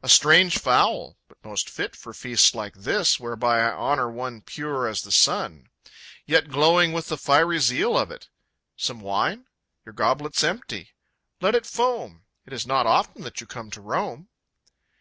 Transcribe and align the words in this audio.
A 0.00 0.08
strange 0.08 0.58
fowl! 0.58 1.16
But 1.26 1.42
most 1.44 1.68
fit 1.68 1.96
For 1.96 2.14
feasts 2.14 2.54
like 2.54 2.74
this, 2.74 3.18
whereby 3.18 3.58
I 3.62 3.72
honor 3.72 4.08
one 4.08 4.42
Pure 4.42 4.86
as 4.86 5.02
the 5.02 5.10
sun! 5.10 5.70
Yet 6.24 6.50
glowing 6.50 6.92
with 6.92 7.08
the 7.08 7.16
fiery 7.18 7.58
zeal 7.58 7.98
of 7.98 8.12
it! 8.12 8.28
Some 8.76 9.00
wine? 9.00 9.46
Your 9.84 9.92
goblet's 9.92 10.44
empty? 10.44 10.90
Let 11.40 11.56
it 11.56 11.66
foam! 11.66 12.26
It 12.44 12.52
is 12.52 12.64
not 12.64 12.86
often 12.86 13.22
that 13.22 13.40
you 13.40 13.48
come 13.48 13.72
to 13.72 13.80
Rome! 13.80 14.28